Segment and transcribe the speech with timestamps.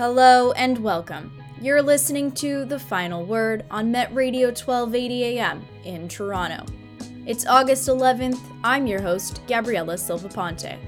[0.00, 1.30] Hello and welcome.
[1.60, 6.64] You're listening to The Final Word on Met Radio 1280 AM in Toronto.
[7.26, 8.40] It's August 11th.
[8.64, 10.78] I'm your host, Gabriela Silva-Ponte.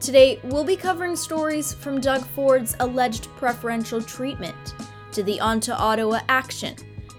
[0.00, 4.74] Today, we'll be covering stories from Doug Ford's alleged preferential treatment,
[5.12, 6.76] to the Onto Ottawa action,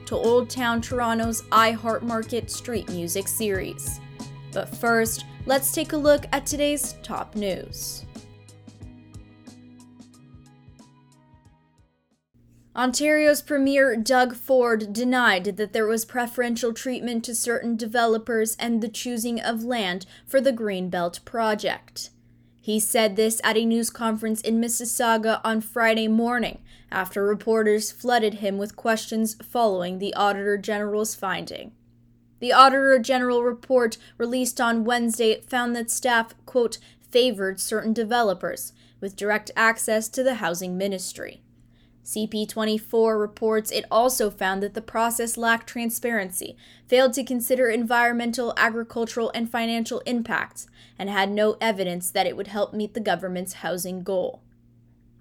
[0.07, 3.99] to Old Town Toronto's iHeart Market street music series.
[4.53, 8.06] But first, let's take a look at today's top news.
[12.77, 18.87] Ontario's Premier Doug Ford denied that there was preferential treatment to certain developers and the
[18.87, 22.11] choosing of land for the Greenbelt project.
[22.61, 26.59] He said this at a news conference in Mississauga on Friday morning
[26.91, 31.71] after reporters flooded him with questions following the Auditor General's finding.
[32.39, 36.77] The Auditor General report released on Wednesday found that staff, quote,
[37.09, 41.41] favored certain developers with direct access to the housing ministry.
[42.07, 46.55] CP24 reports it also found that the process lacked transparency,
[46.87, 52.47] failed to consider environmental, agricultural, and financial impacts, and had no evidence that it would
[52.47, 54.41] help meet the government's housing goal.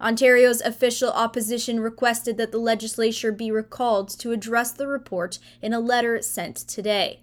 [0.00, 5.80] Ontario's official opposition requested that the legislature be recalled to address the report in a
[5.80, 7.20] letter sent today.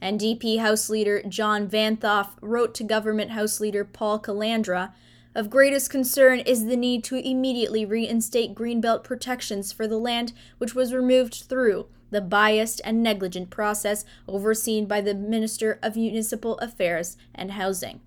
[0.00, 4.92] NDP House Leader John Vanthof wrote to Government House Leader Paul Calandra
[5.38, 10.74] of greatest concern is the need to immediately reinstate Greenbelt protections for the land which
[10.74, 17.16] was removed through the biased and negligent process overseen by the Minister of Municipal Affairs
[17.32, 18.00] and Housing.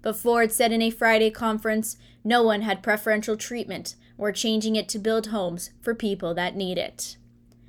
[0.00, 3.96] But Ford said in a Friday conference no one had preferential treatment.
[4.16, 7.16] We're changing it to build homes for people that need it.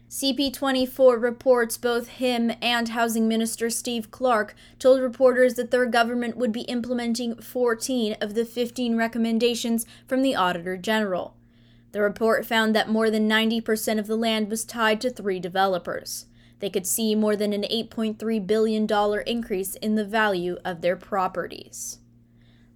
[0.09, 6.51] CP24 reports both him and Housing Minister Steve Clark told reporters that their government would
[6.51, 11.35] be implementing 14 of the 15 recommendations from the Auditor General.
[11.91, 16.27] The report found that more than 90% of the land was tied to three developers.
[16.59, 18.87] They could see more than an $8.3 billion
[19.25, 21.99] increase in the value of their properties.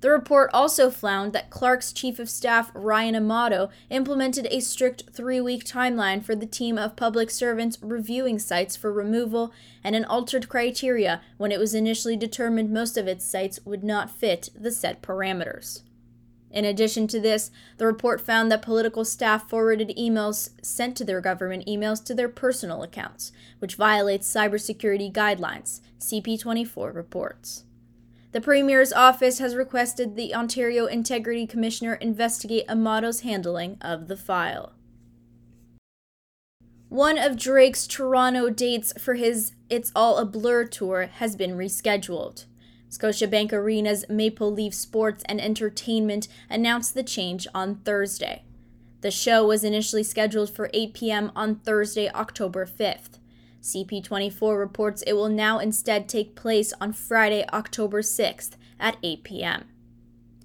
[0.01, 5.41] The report also found that Clark's chief of staff, Ryan Amato, implemented a strict three
[5.41, 9.51] week timeline for the team of public servants reviewing sites for removal
[9.83, 14.09] and an altered criteria when it was initially determined most of its sites would not
[14.09, 15.81] fit the set parameters.
[16.51, 21.21] In addition to this, the report found that political staff forwarded emails sent to their
[21.21, 27.65] government emails to their personal accounts, which violates cybersecurity guidelines, CP24 reports.
[28.31, 34.73] The Premier's office has requested the Ontario Integrity Commissioner investigate Amato's handling of the file.
[36.89, 42.45] One of Drake's Toronto dates for his It's All a Blur tour has been rescheduled.
[42.89, 48.43] Scotiabank Arena's Maple Leaf Sports and Entertainment announced the change on Thursday.
[49.01, 51.31] The show was initially scheduled for 8 p.m.
[51.35, 53.18] on Thursday, October 5th.
[53.61, 59.65] CP24 reports it will now instead take place on Friday, October 6th at 8 p.m.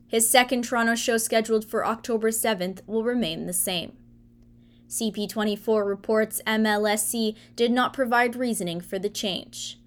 [0.06, 3.96] His second Toronto show scheduled for October 7th will remain the same.
[4.88, 9.80] CP24 reports MLSE did not provide reasoning for the change.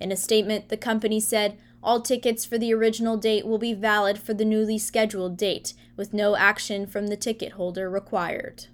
[0.00, 4.18] In a statement, the company said all tickets for the original date will be valid
[4.18, 8.66] for the newly scheduled date, with no action from the ticket holder required.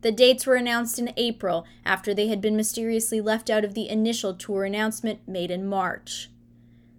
[0.00, 3.88] The dates were announced in April after they had been mysteriously left out of the
[3.88, 6.30] initial tour announcement made in March.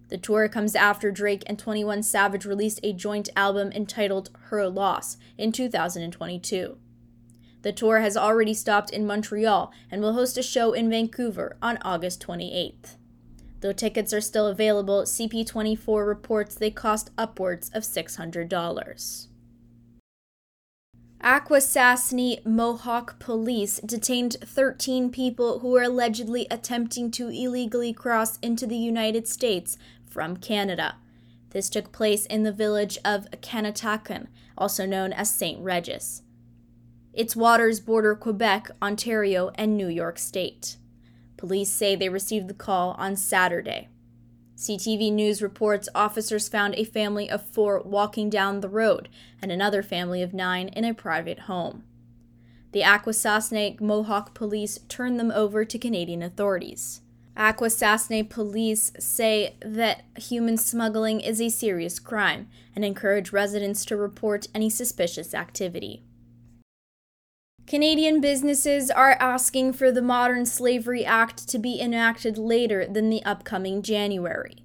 [0.08, 5.16] The tour comes after Drake and 21 Savage released a joint album entitled Her Loss
[5.38, 6.76] in 2022.
[7.62, 11.78] The tour has already stopped in Montreal and will host a show in Vancouver on
[11.82, 12.96] August 28th.
[13.60, 19.26] Though tickets are still available, CP24 reports they cost upwards of $600.
[21.22, 28.78] Akwesasne Mohawk police detained 13 people who were allegedly attempting to illegally cross into the
[28.78, 29.76] United States
[30.08, 30.96] from Canada.
[31.50, 35.62] This took place in the village of Kanatakon, also known as St.
[35.62, 36.22] Regis.
[37.12, 40.76] Its waters border Quebec, Ontario, and New York State.
[41.36, 43.88] Police say they received the call on Saturday.
[44.60, 49.08] CTV News reports officers found a family of four walking down the road
[49.40, 51.82] and another family of nine in a private home.
[52.72, 57.00] The Akwesasne Mohawk police turned them over to Canadian authorities.
[57.38, 62.46] Akwesasne police say that human smuggling is a serious crime
[62.76, 66.04] and encourage residents to report any suspicious activity.
[67.70, 73.22] Canadian businesses are asking for the Modern Slavery Act to be enacted later than the
[73.22, 74.64] upcoming January.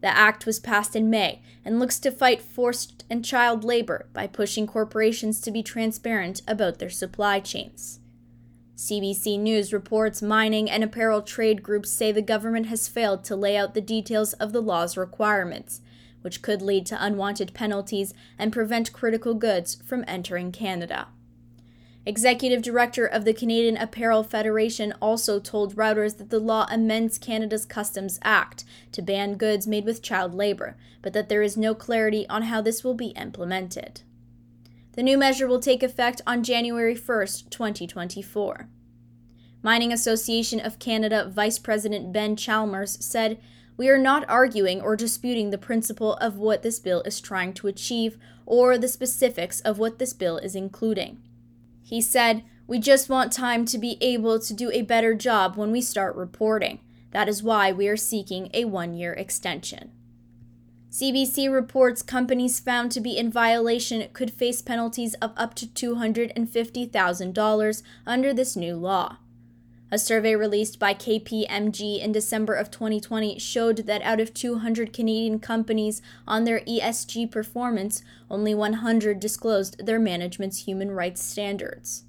[0.00, 4.26] The act was passed in May and looks to fight forced and child labor by
[4.26, 8.00] pushing corporations to be transparent about their supply chains.
[8.74, 13.56] CBC News reports mining and apparel trade groups say the government has failed to lay
[13.56, 15.82] out the details of the law's requirements,
[16.22, 21.06] which could lead to unwanted penalties and prevent critical goods from entering Canada.
[22.06, 27.66] Executive Director of the Canadian Apparel Federation also told Reuters that the law amends Canada's
[27.66, 32.26] Customs Act to ban goods made with child labor, but that there is no clarity
[32.30, 34.00] on how this will be implemented.
[34.92, 38.68] The new measure will take effect on January 1, 2024.
[39.62, 43.38] Mining Association of Canada Vice President Ben Chalmers said,
[43.76, 47.66] We are not arguing or disputing the principle of what this bill is trying to
[47.66, 48.16] achieve
[48.46, 51.20] or the specifics of what this bill is including.
[51.90, 55.72] He said, We just want time to be able to do a better job when
[55.72, 56.78] we start reporting.
[57.10, 59.90] That is why we are seeking a one year extension.
[60.92, 67.82] CBC reports companies found to be in violation could face penalties of up to $250,000
[68.06, 69.16] under this new law.
[69.92, 75.40] A survey released by KPMG in December of 2020 showed that out of 200 Canadian
[75.40, 82.04] companies on their ESG performance, only 100 disclosed their management's human rights standards.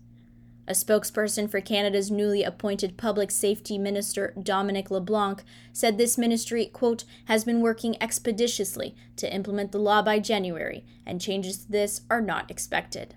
[0.67, 5.43] A spokesperson for Canada's newly appointed Public Safety Minister, Dominic LeBlanc,
[5.73, 11.19] said this ministry, quote, has been working expeditiously to implement the law by January, and
[11.19, 13.15] changes to this are not expected.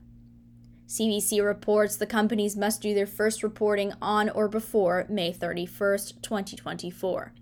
[0.94, 5.66] CBC reports the companies must do their first reporting on or before May 31,
[6.22, 7.32] 2024.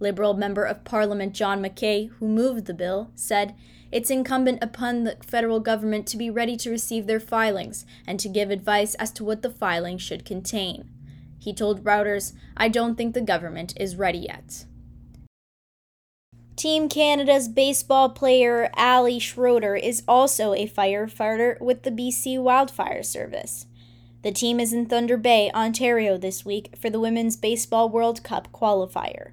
[0.00, 3.54] Liberal Member of Parliament John McKay, who moved the bill, said
[3.92, 8.28] it's incumbent upon the federal government to be ready to receive their filings and to
[8.28, 10.90] give advice as to what the filing should contain.
[11.38, 14.64] He told Reuters, I don't think the government is ready yet.
[16.58, 23.66] Team Canada's baseball player Alli Schroeder is also a firefighter with the BC Wildfire Service.
[24.22, 28.50] The team is in Thunder Bay, Ontario this week for the Women's Baseball World Cup
[28.50, 29.30] qualifier.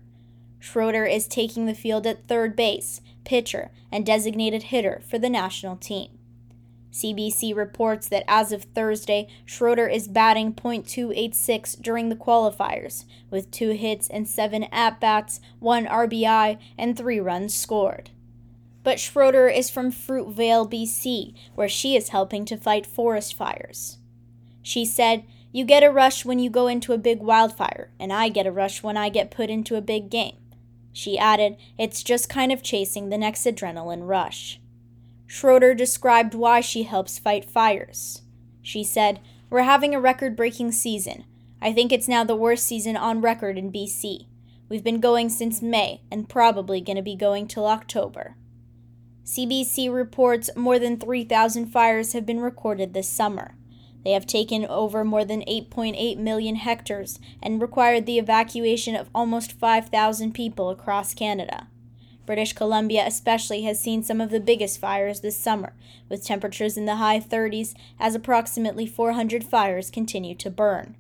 [0.60, 5.78] Schroeder is taking the field at third base, pitcher, and designated hitter for the national
[5.78, 6.20] team.
[6.96, 13.72] CBC reports that as of Thursday, Schroeder is batting .286 during the qualifiers, with two
[13.72, 18.12] hits and seven at bats, one RBI, and three runs scored.
[18.82, 23.98] But Schroeder is from Fruitvale, BC, where she is helping to fight forest fires.
[24.62, 28.30] She said, You get a rush when you go into a big wildfire, and I
[28.30, 30.38] get a rush when I get put into a big game.
[30.94, 34.62] She added, It's just kind of chasing the next adrenaline rush.
[35.28, 38.22] Schroeder described why she helps fight fires.
[38.62, 39.20] She said,
[39.50, 41.26] We're having a record breaking season.
[41.62, 44.28] I think it's now the worst season on record in BC.
[44.70, 48.36] We've been going since May and probably going to be going till October.
[49.24, 53.56] CBC reports more than 3,000 fires have been recorded this summer.
[54.04, 59.54] They have taken over more than 8.8 million hectares and required the evacuation of almost
[59.54, 61.68] 5,000 people across Canada.
[62.26, 65.74] British Columbia, especially, has seen some of the biggest fires this summer,
[66.10, 70.96] with temperatures in the high 30s as approximately 400 fires continue to burn.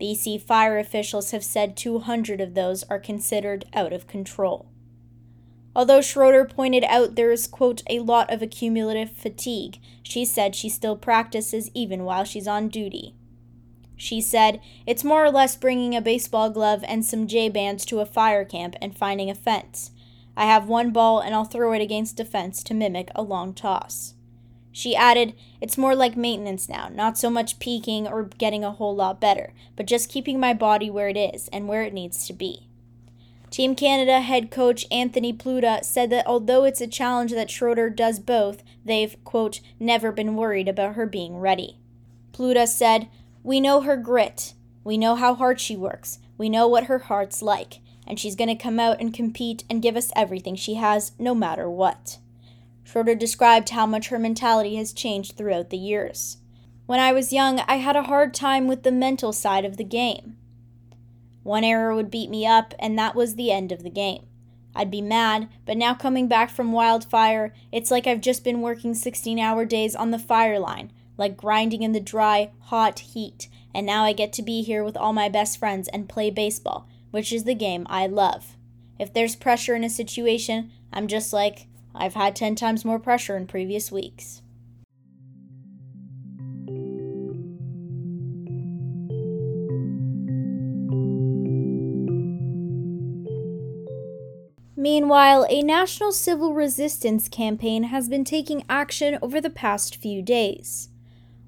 [0.00, 4.66] BC fire officials have said 200 of those are considered out of control.
[5.74, 10.68] Although Schroeder pointed out there is, quote, a lot of accumulative fatigue, she said she
[10.68, 13.14] still practices even while she's on duty.
[13.96, 18.00] She said, It's more or less bringing a baseball glove and some J bands to
[18.00, 19.90] a fire camp and finding a fence.
[20.36, 23.54] I have one ball and I'll throw it against a fence to mimic a long
[23.54, 24.14] toss.
[24.70, 28.94] She added, It's more like maintenance now, not so much peaking or getting a whole
[28.94, 32.34] lot better, but just keeping my body where it is and where it needs to
[32.34, 32.68] be.
[33.50, 38.18] Team Canada head coach Anthony Plutta said that although it's a challenge that Schroeder does
[38.18, 41.78] both, they've, quote, never been worried about her being ready.
[42.34, 43.08] Plutta said,
[43.42, 44.52] We know her grit.
[44.84, 46.18] We know how hard she works.
[46.36, 49.82] We know what her heart's like and she's going to come out and compete and
[49.82, 52.18] give us everything she has, no matter what.
[52.84, 56.38] Schroeder described how much her mentality has changed throughout the years.
[56.86, 59.84] When I was young, I had a hard time with the mental side of the
[59.84, 60.36] game.
[61.42, 64.26] One error would beat me up, and that was the end of the game.
[64.74, 68.94] I'd be mad, but now coming back from wildfire, it's like I've just been working
[68.94, 73.86] 16 hour days on the fire line, like grinding in the dry, hot heat, and
[73.86, 76.86] now I get to be here with all my best friends and play baseball,
[77.16, 78.58] which is the game I love.
[78.98, 83.38] If there's pressure in a situation, I'm just like, I've had 10 times more pressure
[83.38, 84.42] in previous weeks.
[94.76, 100.90] Meanwhile, a national civil resistance campaign has been taking action over the past few days.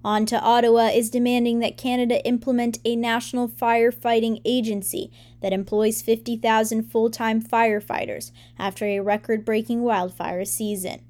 [0.04, 6.84] On to Ottawa is demanding that Canada implement a national firefighting agency that employs 50,000
[6.84, 11.02] full time firefighters after a record breaking wildfire season.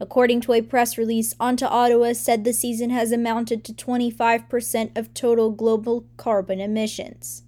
[0.00, 4.96] According to a press release, On to Ottawa said the season has amounted to 25%
[4.96, 7.42] of total global carbon emissions.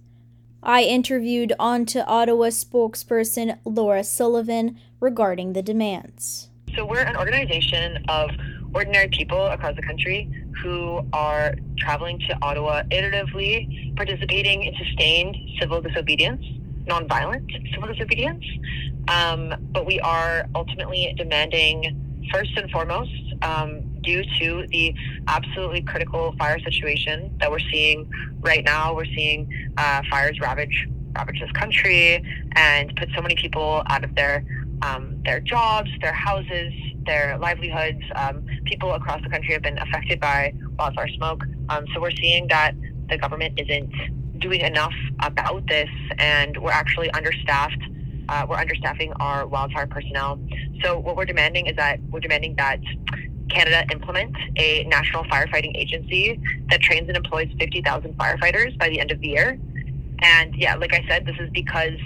[0.63, 6.49] I interviewed On to Ottawa spokesperson Laura Sullivan regarding the demands.
[6.75, 8.29] So, we're an organization of
[8.73, 10.29] ordinary people across the country
[10.61, 16.43] who are traveling to Ottawa iteratively, participating in sustained civil disobedience,
[16.85, 18.45] nonviolent civil disobedience.
[19.07, 24.93] Um, but we are ultimately demanding, first and foremost, um, due to the
[25.27, 28.09] absolutely critical fire situation that we're seeing
[28.41, 28.95] right now.
[28.95, 32.23] We're seeing uh, fires ravage ravage this country
[32.55, 34.45] and put so many people out of their
[34.81, 36.73] um, their jobs, their houses,
[37.05, 38.01] their livelihoods.
[38.15, 41.43] Um, people across the country have been affected by wildfire smoke.
[41.69, 42.73] Um, so we're seeing that
[43.09, 43.91] the government isn't
[44.39, 47.81] doing enough about this, and we're actually understaffed.
[48.29, 50.39] Uh, we're understaffing our wildfire personnel.
[50.83, 52.79] So what we're demanding is that we're demanding that
[53.49, 56.39] Canada implement a national firefighting agency
[56.69, 59.59] that trains and employs 50,000 firefighters by the end of the year.
[60.19, 61.99] And yeah, like I said, this is because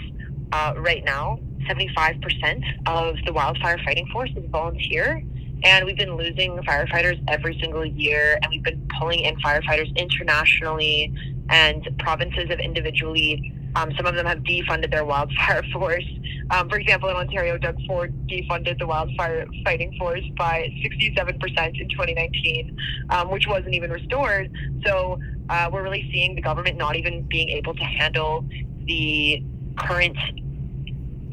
[0.52, 5.24] uh, right now, 75% of the wildfire fighting force is volunteer.
[5.63, 11.13] And we've been losing firefighters every single year, and we've been pulling in firefighters internationally,
[11.50, 16.05] and provinces have individually um, some of them have defunded their wildfire force.
[16.51, 21.89] Um, for example, in Ontario, Doug Ford defunded the wildfire fighting force by 67% in
[21.89, 22.77] 2019,
[23.10, 24.51] um, which wasn't even restored.
[24.86, 25.19] So
[25.50, 28.45] uh, we're really seeing the government not even being able to handle
[28.86, 29.43] the
[29.77, 30.17] current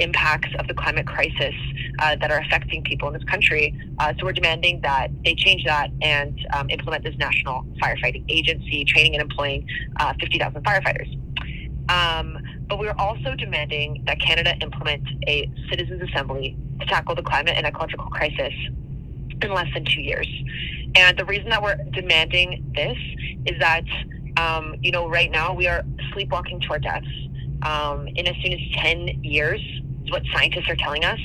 [0.02, 1.54] impacts of the climate crisis
[2.00, 3.74] uh, that are affecting people in this country.
[3.98, 8.84] Uh, so we're demanding that they change that and um, implement this national firefighting agency,
[8.84, 9.66] training and employing
[10.00, 11.18] uh, 50,000 firefighters.
[11.88, 17.54] Um, but we're also demanding that Canada implement a citizens' assembly to tackle the climate
[17.56, 18.54] and ecological crisis
[19.42, 20.26] in less than two years.
[20.94, 22.96] And the reason that we're demanding this
[23.46, 23.84] is that,
[24.36, 25.82] um, you know, right now we are
[26.12, 27.06] sleepwalking to our deaths.
[27.62, 29.60] Um, in as soon as 10 years,
[30.12, 31.18] what scientists are telling us,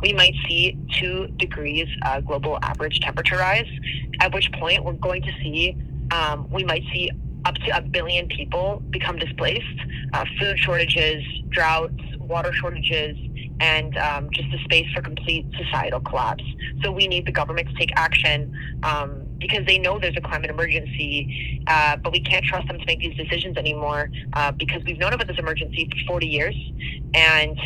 [0.00, 3.68] we might see two degrees uh, global average temperature rise,
[4.20, 5.76] at which point we're going to see,
[6.10, 7.10] um, we might see
[7.44, 9.80] up to a billion people become displaced,
[10.12, 13.16] uh, food shortages, droughts, water shortages,
[13.60, 16.44] and um, just a space for complete societal collapse.
[16.82, 20.50] So we need the government to take action um, because they know there's a climate
[20.50, 24.98] emergency, uh, but we can't trust them to make these decisions anymore uh, because we've
[24.98, 26.56] known about this emergency for 40 years
[27.14, 27.58] and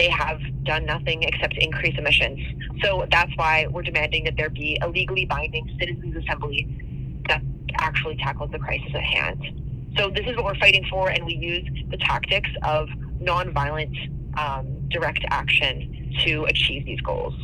[0.00, 2.40] they have done nothing except increase emissions.
[2.82, 7.42] So that's why we're demanding that there be a legally binding citizens' assembly that
[7.78, 9.92] actually tackles the crisis at hand.
[9.98, 12.88] So this is what we're fighting for, and we use the tactics of
[13.20, 13.94] nonviolent
[14.38, 17.34] um, direct action to achieve these goals.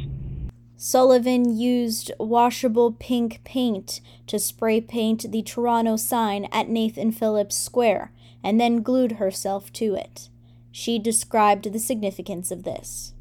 [0.79, 8.13] Sullivan used washable pink paint to spray paint the Toronto sign at Nathan Phillips Square
[8.43, 10.31] and then glued herself to it.
[10.77, 13.15] She described the significance of this.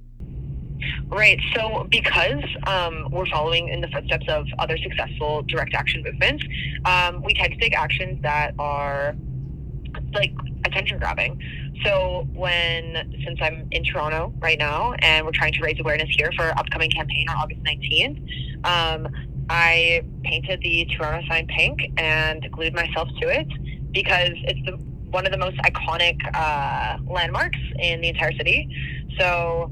[1.07, 1.39] Right.
[1.55, 6.43] So, because um, we're following in the footsteps of other successful direct action movements,
[6.83, 9.15] um, we tend to take actions that are
[10.13, 10.33] like
[10.65, 11.41] attention grabbing.
[11.85, 16.31] So, when since I'm in Toronto right now and we're trying to raise awareness here
[16.35, 19.07] for our upcoming campaign on August 19th, um,
[19.49, 23.47] I painted the Toronto sign pink and glued myself to it
[23.93, 24.77] because it's the
[25.15, 28.67] one of the most iconic uh, landmarks in the entire city.
[29.17, 29.71] So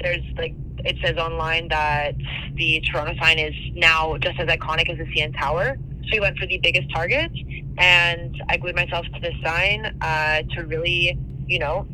[0.00, 0.54] there's like
[0.84, 2.12] it says online that
[2.54, 5.76] the Toronto sign is now just as iconic as the CN Tower.
[6.04, 7.32] So we went for the biggest target,
[7.78, 11.86] and I glued myself to this sign uh, to really, you know,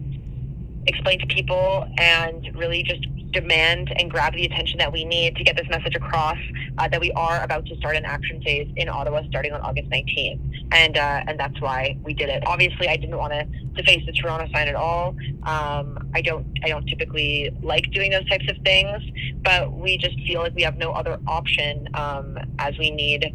[0.87, 5.45] explain to people and really just demand and grab the attention that we need to
[5.45, 6.39] get this message across
[6.79, 9.89] uh, that we are about to start an action phase in Ottawa starting on August
[9.91, 10.41] 19th.
[10.73, 12.43] And, uh, and that's why we did it.
[12.47, 13.45] Obviously, I didn't want to
[13.75, 15.17] deface the Toronto sign at all.
[15.45, 19.03] Um, I don't I don't typically like doing those types of things,
[19.43, 23.35] but we just feel like we have no other option um, as we need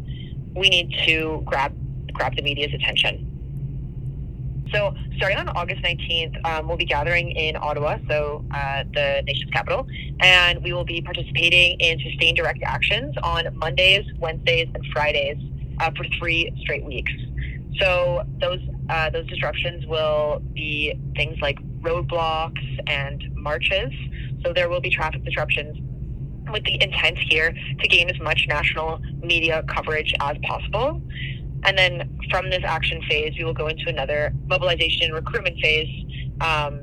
[0.54, 1.74] we need to grab
[2.12, 3.33] grab the media's attention.
[4.74, 9.52] So, starting on August 19th, um, we'll be gathering in Ottawa, so uh, the nation's
[9.52, 9.86] capital,
[10.18, 15.36] and we will be participating in sustained direct actions on Mondays, Wednesdays, and Fridays
[15.78, 17.12] uh, for three straight weeks.
[17.78, 18.58] So, those
[18.90, 23.92] uh, those disruptions will be things like roadblocks and marches.
[24.44, 25.78] So there will be traffic disruptions
[26.50, 31.00] with the intent here to gain as much national media coverage as possible.
[31.64, 35.88] And then from this action phase, we will go into another mobilization and recruitment phase
[36.40, 36.80] um,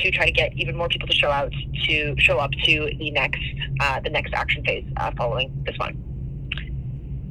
[0.00, 1.52] to try to get even more people to show out
[1.86, 3.40] to show up to the next
[3.80, 5.96] uh, the next action phase uh, following this one.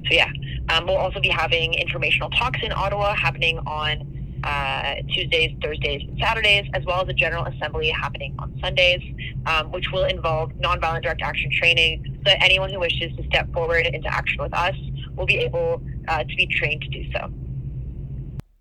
[0.08, 0.32] So yeah,
[0.70, 6.18] um, we'll also be having informational talks in Ottawa happening on uh, Tuesdays, Thursdays, and
[6.20, 9.02] Saturdays, as well as a general assembly happening on Sundays,
[9.46, 13.52] um, which will involve nonviolent direct action training so that anyone who wishes to step
[13.54, 14.76] forward into action with us
[15.16, 17.32] will be able uh, to be trained to do so.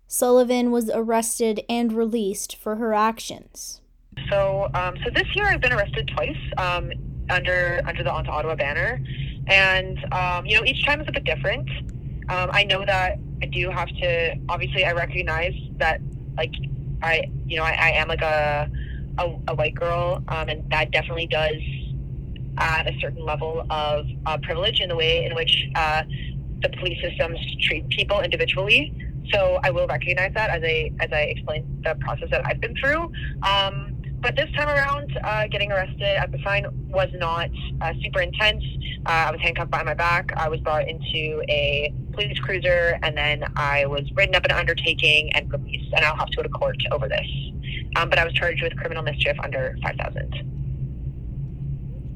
[0.07, 3.81] Sullivan was arrested and released for her actions.
[4.29, 6.91] So, um, so this year I've been arrested twice um,
[7.29, 8.99] under under the On to Ottawa banner,
[9.47, 11.69] and um, you know each time is a bit different.
[12.29, 14.35] Um, I know that I do have to.
[14.49, 16.01] Obviously, I recognize that
[16.35, 16.53] like
[17.03, 18.69] I you know I, I am like a
[19.19, 21.61] a, a white girl, um, and that definitely does
[22.57, 26.03] add a certain level of uh, privilege in the way in which uh,
[26.61, 28.93] the police systems treat people individually.
[29.31, 32.75] So I will recognize that as I as I explain the process that I've been
[32.75, 33.11] through.
[33.43, 37.49] Um, but this time around, uh, getting arrested at the sign was not
[37.81, 38.63] uh, super intense.
[39.05, 40.31] Uh, I was handcuffed by my back.
[40.35, 45.31] I was brought into a police cruiser, and then I was written up an undertaking
[45.33, 45.93] and released.
[45.93, 47.27] And I'll have to go to court over this.
[47.95, 50.57] Um, but I was charged with criminal mischief under 5,000.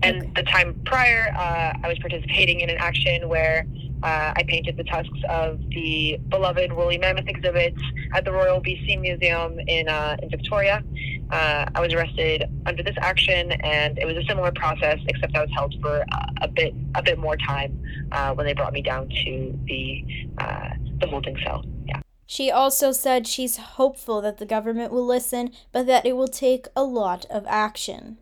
[0.04, 3.68] And the time prior, uh, I was participating in an action where
[4.04, 7.82] uh, I painted the tusks of the beloved woolly mammoth exhibits
[8.14, 10.84] at the Royal BC Museum in, uh, in Victoria.
[11.32, 15.42] Uh, I was arrested under this action, and it was a similar process, except I
[15.42, 17.82] was held for uh, a bit a bit more time
[18.12, 20.04] uh, when they brought me down to the
[20.40, 21.64] uh, the holding cell.
[21.86, 22.02] Yeah.
[22.26, 26.68] She also said she's hopeful that the government will listen, but that it will take
[26.76, 28.18] a lot of action.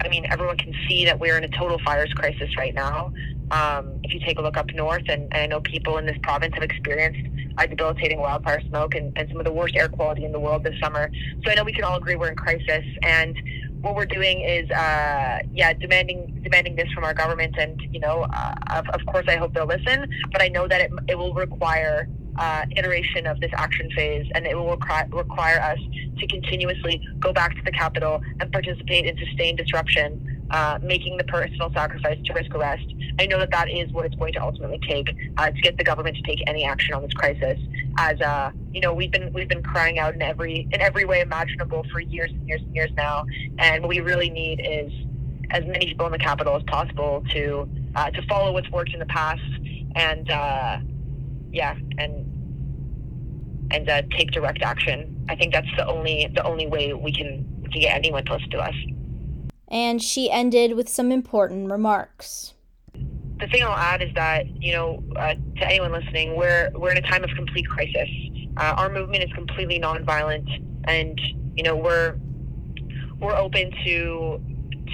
[0.00, 3.12] I mean, everyone can see that we're in a total fires crisis right now.
[3.50, 6.18] Um, if you take a look up north, and, and, I know people in this
[6.22, 7.20] province have experienced
[7.66, 10.78] debilitating wildfire smoke and, and some of the worst air quality in the world this
[10.80, 11.10] summer.
[11.44, 13.34] So I know we can all agree we're in crisis, and
[13.80, 18.26] what we're doing is, uh, yeah, demanding demanding this from our government, and you know,
[18.32, 20.08] uh, of, of course, I hope they'll listen.
[20.30, 24.46] But I know that it, it will require uh, iteration of this action phase, and
[24.46, 25.78] it will require, require us
[26.18, 31.24] to continuously go back to the capital and participate in sustained disruption, uh, making the
[31.24, 32.84] personal sacrifice to risk arrest.
[33.18, 35.84] I know that that is what it's going to ultimately take uh, to get the
[35.84, 37.58] government to take any action on this crisis.
[37.98, 41.20] As uh, you know, we've been we've been crying out in every in every way
[41.20, 43.26] imaginable for years and years and years now,
[43.58, 44.92] and what we really need is
[45.50, 49.00] as many people in the capital as possible to uh, to follow what's worked in
[49.00, 49.40] the past
[49.96, 50.78] and uh,
[51.52, 52.27] yeah, and
[53.70, 55.26] and uh, take direct action.
[55.28, 58.46] I think that's the only the only way we can we can get anyone close
[58.48, 58.74] to us.
[59.68, 62.54] And she ended with some important remarks.
[62.94, 66.98] The thing I'll add is that you know uh, to anyone listening, we're we're in
[66.98, 68.08] a time of complete crisis.
[68.56, 70.48] Uh, our movement is completely nonviolent,
[70.84, 71.20] and
[71.54, 72.16] you know we're
[73.20, 74.40] we're open to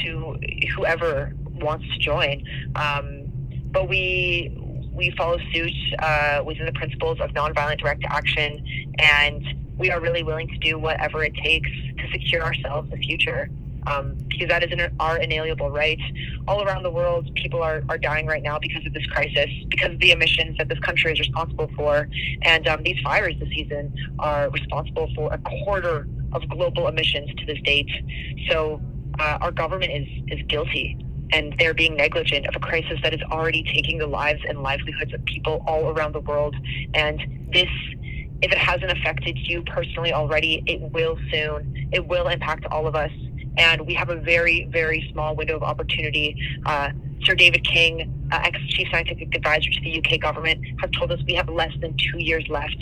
[0.04, 0.38] to
[0.76, 2.44] whoever wants to join.
[2.76, 3.30] Um,
[3.70, 4.56] but we
[4.94, 8.64] we follow suit uh, within the principles of nonviolent direct action,
[8.98, 9.42] and
[9.76, 13.50] we are really willing to do whatever it takes to secure ourselves the future.
[13.86, 16.00] Um, because that is an, our inalienable right.
[16.48, 19.92] All around the world, people are, are dying right now because of this crisis, because
[19.92, 22.08] of the emissions that this country is responsible for.
[22.42, 27.44] And um, these fires this season are responsible for a quarter of global emissions to
[27.44, 27.90] this date.
[28.48, 28.80] So
[29.18, 31.03] uh, our government is, is guilty
[31.34, 35.12] and they're being negligent of a crisis that is already taking the lives and livelihoods
[35.12, 36.54] of people all around the world.
[36.94, 37.18] And
[37.52, 37.68] this,
[38.40, 41.88] if it hasn't affected you personally already, it will soon.
[41.92, 43.10] It will impact all of us.
[43.56, 46.36] And we have a very, very small window of opportunity.
[46.66, 46.90] Uh,
[47.24, 51.20] Sir David King, uh, ex chief scientific advisor to the UK government, has told us
[51.26, 52.78] we have less than two years left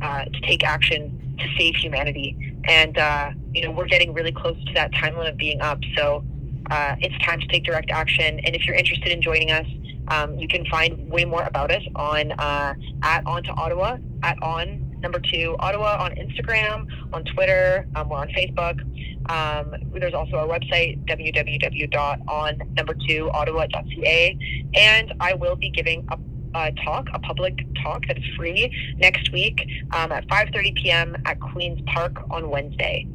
[0.00, 2.56] uh, to take action to save humanity.
[2.64, 5.78] And, uh, you know, we're getting really close to that time limit being up.
[5.96, 6.24] So
[6.70, 8.40] uh, it's time to take direct action.
[8.40, 9.66] And if you're interested in joining us,
[10.08, 14.40] um, you can find way more about us on uh, at on to Ottawa at
[14.42, 18.80] on number two Ottawa on Instagram, on Twitter, um, we're on Facebook.
[19.28, 24.38] Um, there's also our website www.on number two Ottawa.ca,
[24.74, 26.06] and I will be giving
[26.54, 29.60] a talk, a public talk that is free next week
[29.92, 31.16] um, at 5:30 p.m.
[31.24, 33.06] at Queens Park on Wednesday.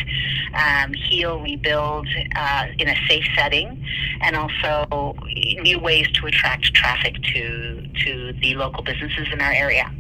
[0.55, 3.85] um, heal, rebuild uh, in a safe setting,
[4.23, 5.15] and also
[5.63, 9.91] new ways to attract traffic to to the local businesses in our area.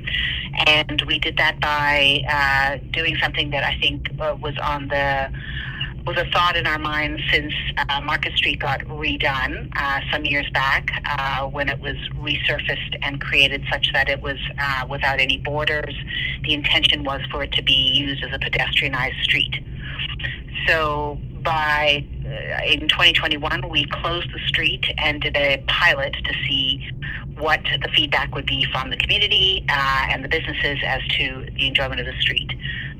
[0.66, 5.30] And we did that by uh, doing something that I think uh, was on the
[6.10, 7.54] was a thought in our minds since
[7.88, 13.20] uh, Market Street got redone uh, some years back uh, when it was resurfaced and
[13.20, 15.94] created such that it was uh, without any borders.
[16.42, 19.54] The intention was for it to be used as a pedestrianized street.
[20.66, 26.90] So by uh, in 2021, we closed the street and did a pilot to see
[27.38, 31.68] what the feedback would be from the community uh, and the businesses as to the
[31.68, 32.50] enjoyment of the street.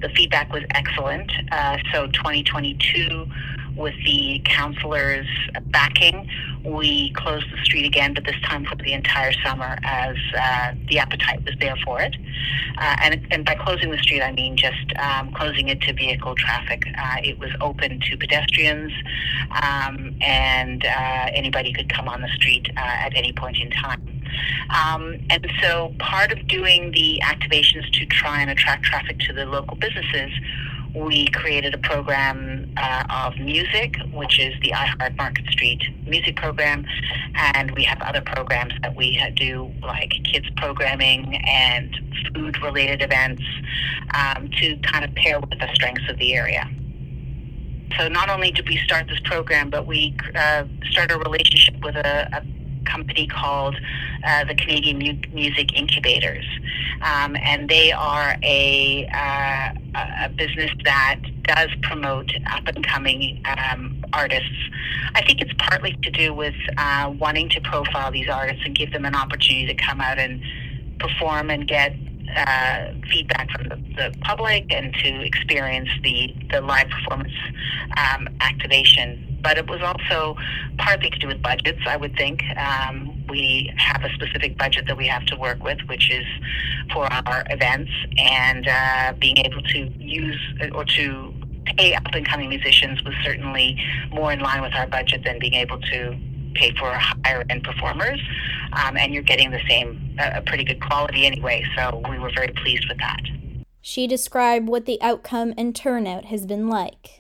[0.01, 1.31] The feedback was excellent.
[1.53, 3.29] Uh, so 2022,
[3.77, 5.27] with the councillors'
[5.67, 6.27] backing,
[6.65, 10.99] we closed the street again, but this time for the entire summer as uh, the
[10.99, 12.15] appetite was there for it.
[12.79, 16.35] Uh, and, and by closing the street, I mean just um, closing it to vehicle
[16.35, 16.85] traffic.
[16.99, 18.93] Uh, it was open to pedestrians,
[19.63, 24.23] um, and uh, anybody could come on the street uh, at any point in time.
[24.71, 29.45] Um, and so part of doing the activations to try and attract traffic to the
[29.45, 30.31] local businesses,
[30.95, 36.85] we created a program uh, of music, which is the iHeart Market Street music program.
[37.35, 41.97] And we have other programs that we do, like kids programming and
[42.35, 43.43] food related events,
[44.15, 46.69] um, to kind of pair with the strengths of the area.
[47.99, 51.97] So not only did we start this program, but we uh, started a relationship with
[51.97, 53.77] a, a company called
[54.27, 56.47] uh, the Canadian Mu- Music Incubators,
[57.03, 59.73] um, and they are a, uh,
[60.25, 64.49] a business that does promote up and coming um, artists.
[65.15, 68.93] I think it's partly to do with uh, wanting to profile these artists and give
[68.93, 70.41] them an opportunity to come out and
[70.99, 71.95] perform and get
[72.37, 77.33] uh, feedback from the, the, public and to experience the, the live performance
[77.97, 80.37] um, activation but it was also
[80.79, 82.43] partly to do with budgets, I would think.
[82.57, 86.27] Um, we have a specific budget that we have to work with, which is
[86.93, 90.41] for our events, and uh, being able to use
[90.75, 91.35] or to
[91.77, 95.55] pay up and coming musicians was certainly more in line with our budget than being
[95.55, 96.19] able to
[96.55, 98.21] pay for higher end performers.
[98.73, 102.31] Um, and you're getting the same, uh, a pretty good quality anyway, so we were
[102.35, 103.21] very pleased with that.
[103.81, 107.20] She described what the outcome and turnout has been like.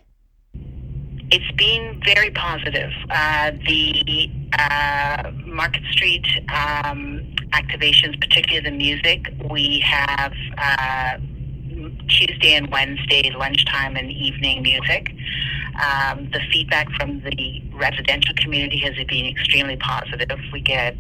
[1.33, 2.91] It's been very positive.
[3.09, 11.19] Uh, the uh, Market Street um, activations, particularly the music, we have uh,
[12.09, 15.15] Tuesday and Wednesday lunchtime and evening music.
[15.81, 20.41] Um, the feedback from the residential community has been extremely positive.
[20.53, 20.97] We get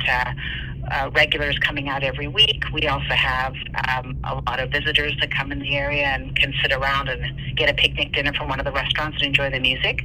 [0.90, 2.62] uh, regulars coming out every week.
[2.72, 3.54] We also have
[3.88, 7.56] um, a lot of visitors that come in the area and can sit around and
[7.56, 10.04] get a picnic dinner from one of the restaurants and enjoy the music.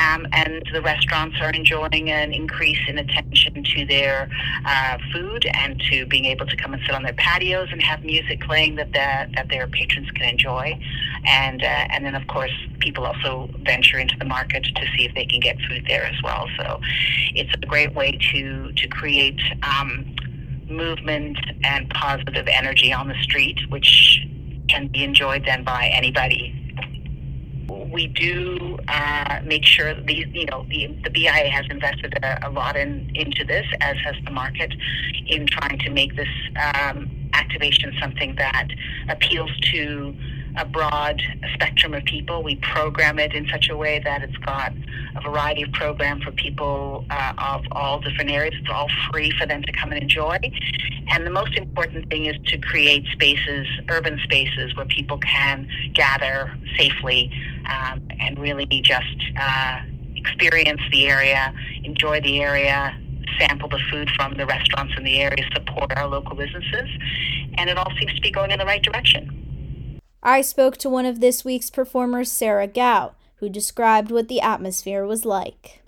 [0.00, 4.28] Um, and the restaurants are enjoying an increase in attention to their
[4.66, 8.04] uh, food and to being able to come and sit on their patios and have
[8.04, 10.78] music playing that that their patrons can enjoy.
[11.26, 15.14] And uh, and then of course people also venture into the market to see if
[15.14, 16.48] they can get food there as well.
[16.58, 16.80] So
[17.34, 19.40] it's a great way to to create.
[19.62, 20.03] Um,
[20.68, 24.20] movement and positive energy on the street, which
[24.68, 26.60] can be enjoyed then by anybody.
[27.68, 32.50] We do uh, make sure these, you know, the, the BIA has invested a, a,
[32.50, 34.72] lot in into this, as has the market,
[35.26, 36.28] in trying to make this
[36.74, 38.68] um, activation something that
[39.08, 40.14] appeals to
[40.56, 41.20] a broad
[41.54, 42.42] spectrum of people.
[42.42, 44.72] We program it in such a way that it's got
[45.16, 48.54] a variety of program for people uh, of all different areas.
[48.60, 50.38] It's all free for them to come and enjoy.
[51.10, 56.56] And the most important thing is to create spaces, urban spaces, where people can gather
[56.76, 57.30] safely
[57.68, 59.80] um, and really just uh,
[60.16, 61.52] experience the area,
[61.84, 62.96] enjoy the area,
[63.38, 66.88] sample the food from the restaurants in the area, support our local businesses,
[67.58, 69.43] and it all seems to be going in the right direction.
[70.26, 75.04] I spoke to one of this week's performers, Sarah Gao, who described what the atmosphere
[75.04, 75.82] was like.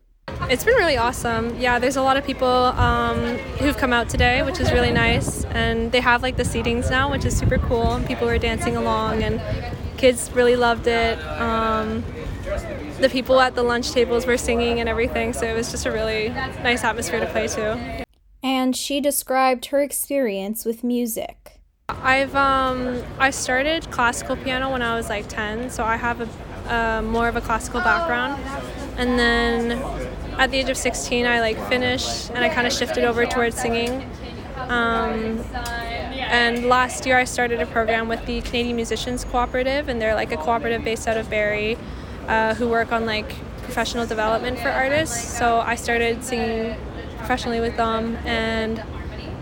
[0.51, 1.59] It's been really awesome.
[1.59, 5.47] Yeah, there's a lot of people um, who've come out today, which is really nice.
[5.47, 7.95] And they have like the seatings now, which is super cool.
[7.95, 9.41] And People were dancing along, and
[9.97, 11.19] kids really loved it.
[11.41, 12.05] Um,
[13.01, 15.91] the people at the lunch tables were singing and everything, so it was just a
[15.91, 18.05] really nice atmosphere to play to.
[18.43, 21.56] And she described her experience with music.
[21.89, 26.21] I've um, I started classical piano when I was like 10, so I have
[26.69, 28.43] a more of a classical background.
[28.97, 29.73] And then
[30.39, 33.57] at the age of 16, I like finished and I kind of shifted over towards
[33.61, 34.09] singing.
[34.57, 35.45] Um,
[36.15, 40.33] and last year, I started a program with the Canadian Musicians Cooperative, and they're like
[40.33, 41.79] a cooperative based out of Barrie
[42.27, 43.29] uh, who work on like
[43.63, 45.37] professional development for artists.
[45.39, 46.77] So I started singing
[47.19, 48.83] professionally with them, and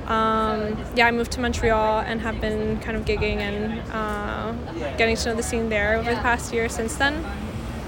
[0.07, 4.53] um, yeah, I moved to Montreal and have been kind of gigging and uh,
[4.97, 7.25] getting to know the scene there over the past year since then.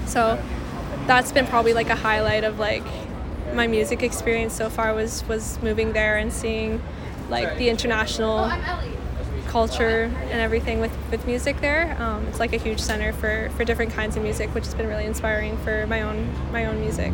[0.05, 0.41] So
[1.05, 2.83] that's been probably like a highlight of like
[3.53, 6.81] my music experience so far was was moving there and seeing
[7.29, 8.49] like the international
[9.47, 11.95] culture and everything with, with music there.
[11.99, 14.87] Um, it's like a huge center for, for different kinds of music, which has been
[14.87, 17.13] really inspiring for my own my own music.